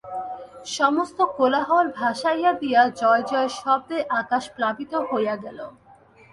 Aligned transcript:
সমস্ত 0.77 1.17
কোলাহল 1.37 1.85
ভাসাইয়া 1.99 2.51
দিয়া 2.61 2.81
জয় 3.01 3.23
জয় 3.31 3.49
শব্দে 3.61 3.97
আকাশ 4.21 4.43
প্লাবিত 4.55 4.93
হইয়া 5.09 5.35
গেল। 5.43 5.59